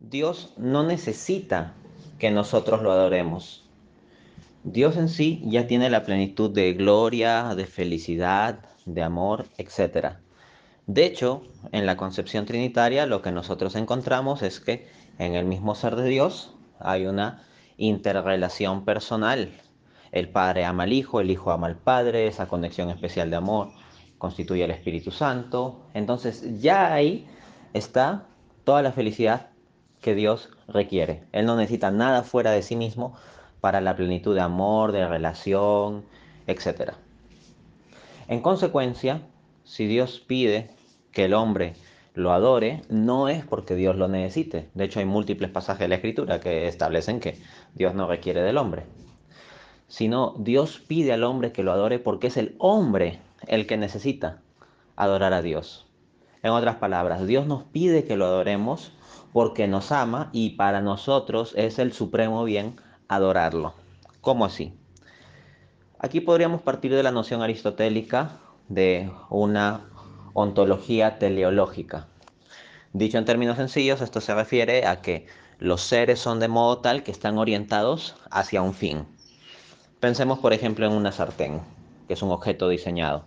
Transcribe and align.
Dios 0.00 0.54
no 0.56 0.84
necesita 0.84 1.74
que 2.20 2.30
nosotros 2.30 2.82
lo 2.82 2.92
adoremos. 2.92 3.68
Dios 4.62 4.96
en 4.96 5.08
sí 5.08 5.42
ya 5.44 5.66
tiene 5.66 5.90
la 5.90 6.04
plenitud 6.04 6.50
de 6.50 6.72
gloria, 6.74 7.56
de 7.56 7.66
felicidad, 7.66 8.60
de 8.86 9.02
amor, 9.02 9.46
etc. 9.58 10.18
De 10.86 11.04
hecho, 11.04 11.42
en 11.72 11.84
la 11.84 11.96
concepción 11.96 12.46
trinitaria 12.46 13.06
lo 13.06 13.22
que 13.22 13.32
nosotros 13.32 13.74
encontramos 13.74 14.42
es 14.42 14.60
que 14.60 14.88
en 15.18 15.34
el 15.34 15.46
mismo 15.46 15.74
ser 15.74 15.96
de 15.96 16.08
Dios 16.08 16.54
hay 16.78 17.06
una 17.06 17.42
interrelación 17.76 18.84
personal. 18.84 19.50
El 20.12 20.28
Padre 20.28 20.64
ama 20.64 20.84
al 20.84 20.92
Hijo, 20.92 21.20
el 21.20 21.30
Hijo 21.32 21.50
ama 21.50 21.66
al 21.66 21.76
Padre, 21.76 22.28
esa 22.28 22.46
conexión 22.46 22.88
especial 22.90 23.30
de 23.30 23.36
amor 23.36 23.70
constituye 24.18 24.62
el 24.62 24.70
Espíritu 24.70 25.10
Santo. 25.10 25.82
Entonces 25.92 26.60
ya 26.60 26.92
ahí 26.92 27.26
está 27.72 28.26
toda 28.62 28.82
la 28.82 28.92
felicidad 28.92 29.50
que 30.00 30.14
Dios 30.14 30.50
requiere. 30.68 31.24
Él 31.32 31.46
no 31.46 31.56
necesita 31.56 31.90
nada 31.90 32.22
fuera 32.22 32.50
de 32.52 32.62
sí 32.62 32.76
mismo 32.76 33.16
para 33.60 33.80
la 33.80 33.96
plenitud 33.96 34.34
de 34.34 34.40
amor, 34.40 34.92
de 34.92 35.06
relación, 35.06 36.04
etc. 36.46 36.92
En 38.28 38.40
consecuencia, 38.40 39.22
si 39.64 39.86
Dios 39.86 40.20
pide 40.20 40.70
que 41.12 41.24
el 41.24 41.34
hombre 41.34 41.74
lo 42.14 42.32
adore, 42.32 42.82
no 42.88 43.28
es 43.28 43.44
porque 43.44 43.74
Dios 43.74 43.96
lo 43.96 44.08
necesite. 44.08 44.68
De 44.74 44.84
hecho, 44.84 44.98
hay 44.98 45.04
múltiples 45.04 45.50
pasajes 45.50 45.80
de 45.80 45.88
la 45.88 45.94
Escritura 45.96 46.40
que 46.40 46.66
establecen 46.66 47.20
que 47.20 47.38
Dios 47.74 47.94
no 47.94 48.06
requiere 48.06 48.42
del 48.42 48.58
hombre. 48.58 48.84
Sino 49.88 50.34
Dios 50.38 50.82
pide 50.86 51.12
al 51.12 51.24
hombre 51.24 51.52
que 51.52 51.62
lo 51.62 51.72
adore 51.72 51.98
porque 51.98 52.26
es 52.26 52.36
el 52.36 52.54
hombre 52.58 53.20
el 53.46 53.66
que 53.66 53.76
necesita 53.76 54.40
adorar 54.96 55.32
a 55.32 55.42
Dios. 55.42 55.87
En 56.42 56.52
otras 56.52 56.76
palabras, 56.76 57.26
Dios 57.26 57.46
nos 57.46 57.64
pide 57.64 58.04
que 58.04 58.16
lo 58.16 58.26
adoremos 58.26 58.92
porque 59.32 59.66
nos 59.66 59.92
ama 59.92 60.30
y 60.32 60.50
para 60.50 60.80
nosotros 60.80 61.52
es 61.56 61.78
el 61.78 61.92
supremo 61.92 62.44
bien 62.44 62.76
adorarlo. 63.08 63.74
¿Cómo 64.20 64.44
así? 64.44 64.72
Aquí 65.98 66.20
podríamos 66.20 66.62
partir 66.62 66.94
de 66.94 67.02
la 67.02 67.10
noción 67.10 67.42
aristotélica 67.42 68.38
de 68.68 69.10
una 69.30 69.88
ontología 70.32 71.18
teleológica. 71.18 72.06
Dicho 72.92 73.18
en 73.18 73.24
términos 73.24 73.56
sencillos, 73.56 74.00
esto 74.00 74.20
se 74.20 74.34
refiere 74.34 74.86
a 74.86 75.02
que 75.02 75.26
los 75.58 75.82
seres 75.82 76.20
son 76.20 76.38
de 76.38 76.48
modo 76.48 76.78
tal 76.78 77.02
que 77.02 77.10
están 77.10 77.36
orientados 77.36 78.14
hacia 78.30 78.62
un 78.62 78.74
fin. 78.74 79.06
Pensemos, 79.98 80.38
por 80.38 80.52
ejemplo, 80.52 80.86
en 80.86 80.92
una 80.92 81.10
sartén, 81.10 81.60
que 82.06 82.14
es 82.14 82.22
un 82.22 82.30
objeto 82.30 82.68
diseñado. 82.68 83.24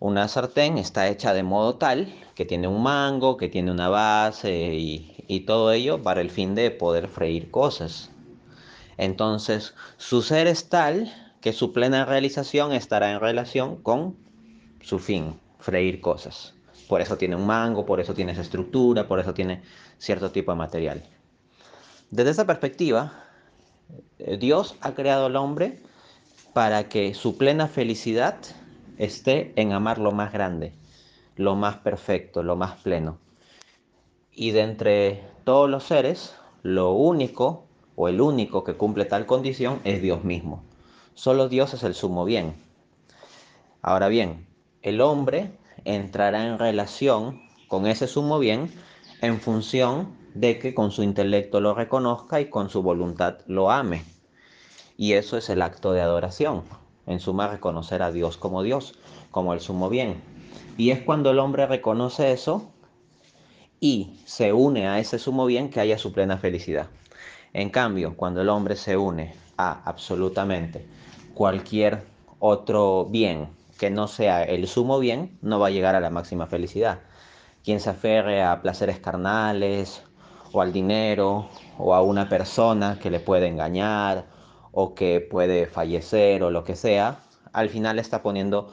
Una 0.00 0.28
sartén 0.28 0.78
está 0.78 1.08
hecha 1.08 1.32
de 1.32 1.42
modo 1.42 1.76
tal 1.76 2.12
que 2.34 2.44
tiene 2.44 2.68
un 2.68 2.82
mango, 2.82 3.36
que 3.36 3.48
tiene 3.48 3.70
una 3.70 3.88
base 3.88 4.74
y, 4.74 5.24
y 5.28 5.40
todo 5.40 5.72
ello 5.72 6.02
para 6.02 6.20
el 6.20 6.30
fin 6.30 6.54
de 6.54 6.70
poder 6.70 7.08
freír 7.08 7.50
cosas. 7.50 8.10
Entonces, 8.96 9.74
su 9.96 10.22
ser 10.22 10.46
es 10.46 10.68
tal 10.68 11.12
que 11.40 11.52
su 11.52 11.72
plena 11.72 12.04
realización 12.04 12.72
estará 12.72 13.10
en 13.12 13.20
relación 13.20 13.76
con 13.76 14.16
su 14.80 14.98
fin, 14.98 15.38
freír 15.58 16.00
cosas. 16.00 16.54
Por 16.88 17.00
eso 17.00 17.16
tiene 17.16 17.36
un 17.36 17.46
mango, 17.46 17.86
por 17.86 18.00
eso 18.00 18.14
tiene 18.14 18.32
esa 18.32 18.42
estructura, 18.42 19.08
por 19.08 19.18
eso 19.20 19.34
tiene 19.34 19.62
cierto 19.98 20.30
tipo 20.30 20.52
de 20.52 20.58
material. 20.58 21.02
Desde 22.10 22.30
esa 22.30 22.46
perspectiva, 22.46 23.24
eh, 24.18 24.36
Dios 24.36 24.76
ha 24.80 24.94
creado 24.94 25.26
al 25.26 25.36
hombre 25.36 25.80
para 26.52 26.88
que 26.88 27.14
su 27.14 27.36
plena 27.36 27.66
felicidad 27.66 28.36
esté 28.98 29.52
en 29.56 29.72
amar 29.72 29.98
lo 29.98 30.12
más 30.12 30.32
grande, 30.32 30.72
lo 31.36 31.54
más 31.54 31.76
perfecto, 31.76 32.42
lo 32.42 32.56
más 32.56 32.80
pleno. 32.82 33.18
Y 34.32 34.50
de 34.50 34.62
entre 34.62 35.22
todos 35.44 35.68
los 35.70 35.84
seres, 35.84 36.34
lo 36.62 36.92
único 36.92 37.66
o 37.96 38.08
el 38.08 38.20
único 38.20 38.64
que 38.64 38.74
cumple 38.74 39.04
tal 39.04 39.26
condición 39.26 39.80
es 39.84 40.02
Dios 40.02 40.24
mismo. 40.24 40.64
Solo 41.14 41.48
Dios 41.48 41.74
es 41.74 41.82
el 41.84 41.94
sumo 41.94 42.24
bien. 42.24 42.54
Ahora 43.82 44.08
bien, 44.08 44.46
el 44.82 45.00
hombre 45.00 45.52
entrará 45.84 46.46
en 46.46 46.58
relación 46.58 47.42
con 47.68 47.86
ese 47.86 48.08
sumo 48.08 48.38
bien 48.38 48.72
en 49.20 49.40
función 49.40 50.16
de 50.34 50.58
que 50.58 50.74
con 50.74 50.90
su 50.90 51.02
intelecto 51.02 51.60
lo 51.60 51.74
reconozca 51.74 52.40
y 52.40 52.50
con 52.50 52.68
su 52.68 52.82
voluntad 52.82 53.38
lo 53.46 53.70
ame. 53.70 54.04
Y 54.96 55.12
eso 55.12 55.36
es 55.36 55.48
el 55.50 55.62
acto 55.62 55.92
de 55.92 56.00
adoración. 56.00 56.62
En 57.06 57.20
suma, 57.20 57.48
reconocer 57.48 58.02
a 58.02 58.12
Dios 58.12 58.36
como 58.36 58.62
Dios, 58.62 58.94
como 59.30 59.52
el 59.52 59.60
sumo 59.60 59.88
bien. 59.88 60.22
Y 60.76 60.90
es 60.90 61.00
cuando 61.00 61.30
el 61.30 61.38
hombre 61.38 61.66
reconoce 61.66 62.32
eso 62.32 62.70
y 63.80 64.20
se 64.24 64.52
une 64.52 64.88
a 64.88 64.98
ese 64.98 65.18
sumo 65.18 65.46
bien 65.46 65.70
que 65.70 65.80
haya 65.80 65.98
su 65.98 66.12
plena 66.12 66.38
felicidad. 66.38 66.88
En 67.52 67.70
cambio, 67.70 68.16
cuando 68.16 68.40
el 68.40 68.48
hombre 68.48 68.76
se 68.76 68.96
une 68.96 69.34
a 69.56 69.82
absolutamente 69.84 70.86
cualquier 71.34 72.02
otro 72.38 73.06
bien 73.06 73.48
que 73.78 73.90
no 73.90 74.08
sea 74.08 74.42
el 74.42 74.66
sumo 74.66 74.98
bien, 74.98 75.38
no 75.42 75.58
va 75.58 75.68
a 75.68 75.70
llegar 75.70 75.94
a 75.94 76.00
la 76.00 76.10
máxima 76.10 76.46
felicidad. 76.46 77.00
Quien 77.62 77.80
se 77.80 77.90
aferre 77.90 78.42
a 78.42 78.62
placeres 78.62 78.98
carnales 78.98 80.02
o 80.52 80.60
al 80.60 80.72
dinero 80.72 81.48
o 81.78 81.94
a 81.94 82.02
una 82.02 82.28
persona 82.28 82.98
que 82.98 83.10
le 83.10 83.20
puede 83.20 83.48
engañar 83.48 84.26
o 84.74 84.94
que 84.94 85.20
puede 85.20 85.66
fallecer 85.66 86.42
o 86.42 86.50
lo 86.50 86.64
que 86.64 86.76
sea, 86.76 87.20
al 87.52 87.70
final 87.70 87.98
está 87.98 88.22
poniendo 88.22 88.72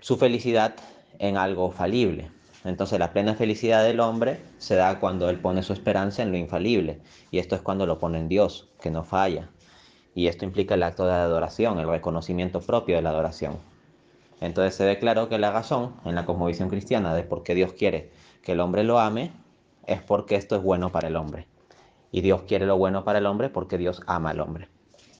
su 0.00 0.16
felicidad 0.16 0.74
en 1.18 1.36
algo 1.36 1.70
falible. 1.70 2.30
Entonces 2.64 2.98
la 2.98 3.12
plena 3.12 3.34
felicidad 3.34 3.84
del 3.84 4.00
hombre 4.00 4.40
se 4.56 4.74
da 4.74 4.98
cuando 4.98 5.28
él 5.28 5.38
pone 5.38 5.62
su 5.62 5.74
esperanza 5.74 6.22
en 6.22 6.30
lo 6.30 6.38
infalible. 6.38 7.00
Y 7.30 7.38
esto 7.38 7.54
es 7.54 7.60
cuando 7.60 7.86
lo 7.86 7.98
pone 7.98 8.18
en 8.18 8.28
Dios, 8.28 8.70
que 8.80 8.90
no 8.90 9.04
falla. 9.04 9.50
Y 10.14 10.28
esto 10.28 10.46
implica 10.46 10.74
el 10.74 10.82
acto 10.82 11.06
de 11.06 11.12
adoración, 11.12 11.78
el 11.78 11.88
reconocimiento 11.88 12.60
propio 12.60 12.96
de 12.96 13.02
la 13.02 13.10
adoración. 13.10 13.58
Entonces 14.40 14.74
se 14.74 14.86
ve 14.86 14.98
claro 14.98 15.28
que 15.28 15.38
la 15.38 15.52
razón 15.52 15.94
en 16.06 16.14
la 16.14 16.24
cosmovisión 16.24 16.70
cristiana 16.70 17.14
de 17.14 17.22
por 17.22 17.42
qué 17.42 17.54
Dios 17.54 17.74
quiere 17.74 18.10
que 18.42 18.52
el 18.52 18.60
hombre 18.60 18.84
lo 18.84 18.98
ame 18.98 19.32
es 19.86 20.00
porque 20.02 20.36
esto 20.36 20.56
es 20.56 20.62
bueno 20.62 20.90
para 20.90 21.08
el 21.08 21.16
hombre. 21.16 21.46
Y 22.10 22.20
Dios 22.20 22.42
quiere 22.42 22.66
lo 22.66 22.78
bueno 22.78 23.04
para 23.04 23.18
el 23.18 23.26
hombre 23.26 23.50
porque 23.50 23.76
Dios 23.76 24.02
ama 24.06 24.30
al 24.30 24.40
hombre. 24.40 24.68